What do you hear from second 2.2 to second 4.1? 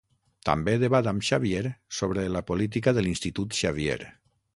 la política de l'Institut Xavier.